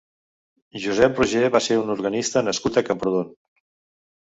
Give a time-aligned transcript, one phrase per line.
[0.85, 3.31] Josep Roger va ser un organista nascut a Camprodon.